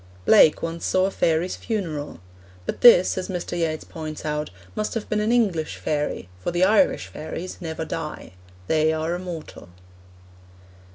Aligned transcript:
Blake 0.25 0.63
once 0.63 0.83
saw 0.83 1.05
a 1.05 1.11
fairy's 1.11 1.55
funeral. 1.55 2.21
But 2.65 2.81
this, 2.81 3.19
as 3.19 3.29
Mr. 3.29 3.55
Yeats 3.55 3.83
points 3.83 4.25
out, 4.25 4.49
must 4.73 4.95
have 4.95 5.07
been 5.07 5.19
an 5.19 5.31
English 5.31 5.75
fairy, 5.75 6.27
for 6.39 6.49
the 6.49 6.63
Irish 6.63 7.05
fairies 7.05 7.59
never 7.61 7.85
die; 7.85 8.31
they 8.65 8.91
are 8.91 9.13
immortal. 9.13 9.69